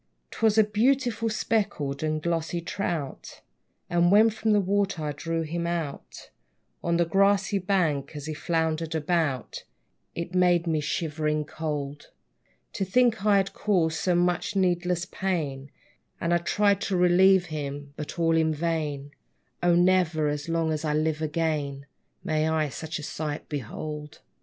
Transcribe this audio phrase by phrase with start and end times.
[0.31, 3.41] 'Twas a beautiful speckled and glossy trout;
[3.87, 6.31] And when from the water I drew him out,
[6.83, 9.63] On the grassy bank as he floundered about,
[10.15, 12.09] It made me shivering cold,
[12.73, 15.69] To think I had caused so much needless pain;
[16.19, 19.11] And I tried to relieve him, but all in vain:
[19.61, 21.85] O never, as long as I live, again
[22.23, 24.21] May I such a sight behold!